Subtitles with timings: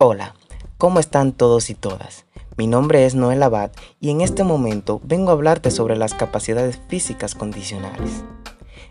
[0.00, 0.36] Hola,
[0.76, 2.24] ¿cómo están todos y todas?
[2.56, 6.80] Mi nombre es Noel Abad y en este momento vengo a hablarte sobre las capacidades
[6.86, 8.22] físicas condicionales.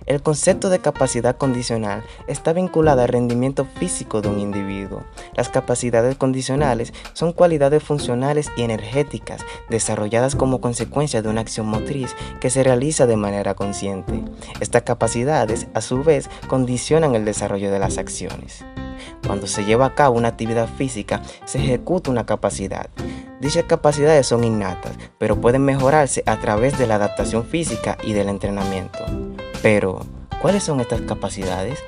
[0.06, 5.06] El concepto de capacidad condicional está vinculado al rendimiento físico de un individuo.
[5.34, 12.18] Las capacidades condicionales son cualidades funcionales y energéticas desarrolladas como consecuencia de una acción motriz
[12.42, 14.26] que se realiza de manera consciente.
[14.60, 18.66] Estas capacidades, a su vez, condicionan el desarrollo de las acciones.
[19.26, 22.90] Cuando se lleva a cabo una actividad física, se ejecuta una capacidad.
[23.40, 28.30] Dichas capacidades son innatas, pero pueden mejorarse a través de la adaptación física y del
[28.30, 29.00] entrenamiento.
[29.62, 30.06] Pero,
[30.42, 31.80] ¿cuáles son estas capacidades?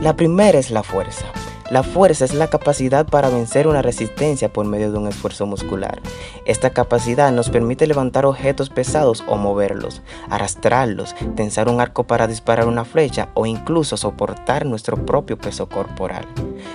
[0.00, 1.26] La primera es la fuerza.
[1.70, 6.00] La fuerza es la capacidad para vencer una resistencia por medio de un esfuerzo muscular.
[6.44, 12.66] Esta capacidad nos permite levantar objetos pesados o moverlos, arrastrarlos, tensar un arco para disparar
[12.66, 16.26] una flecha o incluso soportar nuestro propio peso corporal.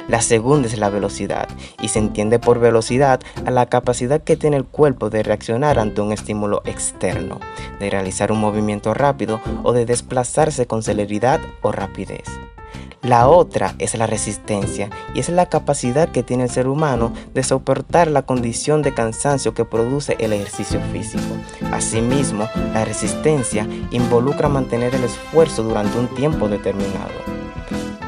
[0.08, 1.50] La segunda es la velocidad
[1.82, 6.00] y se entiende por velocidad a la capacidad que tiene el cuerpo de reaccionar ante
[6.00, 7.42] un estímulo externo,
[7.82, 12.45] de realizar un movimiento rápido o de desplazarse con celeridad o rapidez.
[13.06, 17.44] La otra es la resistencia y es la capacidad que tiene el ser humano de
[17.44, 21.22] soportar la condición de cansancio que produce el ejercicio físico.
[21.72, 27.14] Asimismo, la resistencia involucra mantener el esfuerzo durante un tiempo determinado.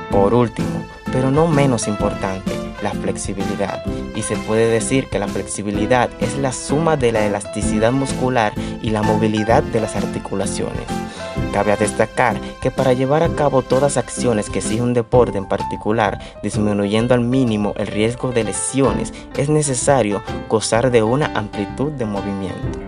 [0.09, 2.51] Por último, pero no menos importante,
[2.81, 3.85] la flexibilidad.
[4.15, 8.51] Y se puede decir que la flexibilidad es la suma de la elasticidad muscular
[8.81, 11.06] y la movilidad de las articulaciones.
[11.53, 16.19] Cabe destacar que para llevar a cabo todas acciones que exige un deporte en particular,
[16.43, 22.79] disminuyendo al mínimo el riesgo de lesiones, es necesario gozar de una amplitud de movimiento.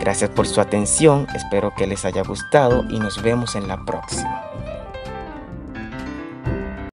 [0.00, 4.49] Gracias por su atención, espero que les haya gustado y nos vemos en la próxima.